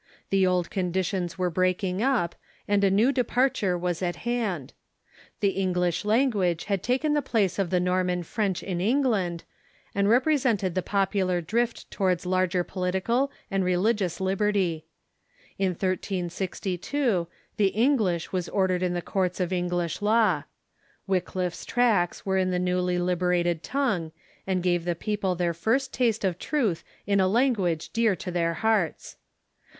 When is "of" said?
7.59-7.69, 19.39-19.53, 26.25-26.39